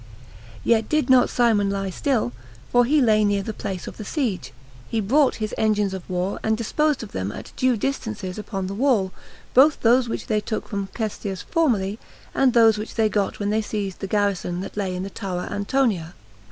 Yet 0.63 0.89
did 0.89 1.11
not 1.11 1.29
Simon 1.29 1.69
lie 1.69 1.91
still, 1.91 2.31
for 2.71 2.85
he 2.85 2.99
lay 3.03 3.23
near 3.23 3.43
the 3.43 3.53
place 3.53 3.85
of 3.85 3.97
the 3.97 4.03
siege; 4.03 4.51
he 4.89 4.99
brought 4.99 5.35
his 5.35 5.53
engines 5.59 5.93
of 5.93 6.09
war, 6.09 6.39
and 6.41 6.57
disposed 6.57 7.03
of 7.03 7.11
them 7.11 7.31
at 7.31 7.51
due 7.55 7.77
distances 7.77 8.39
upon 8.39 8.65
the 8.65 8.73
wall, 8.73 9.11
both 9.53 9.81
those 9.81 10.09
which 10.09 10.25
they 10.25 10.41
took 10.41 10.67
from 10.67 10.89
Cestius 10.97 11.43
formerly, 11.43 11.99
and 12.33 12.53
those 12.53 12.79
which 12.79 12.95
they 12.95 13.09
got 13.09 13.37
when 13.39 13.51
they 13.51 13.61
seized 13.61 13.99
the 13.99 14.07
garrison 14.07 14.61
that 14.61 14.75
lay 14.75 14.95
in 14.95 15.03
the 15.03 15.11
tower 15.11 15.47
Antonia. 15.51 16.15